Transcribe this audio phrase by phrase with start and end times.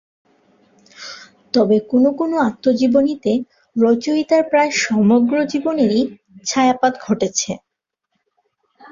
[1.53, 3.31] তবে কোনো কোনো আত্মজীবনীতে
[3.75, 6.01] রচয়িতার প্রায় সমগ্র জীবনেরই
[6.45, 7.51] ছায়াপাত ঘটেছে।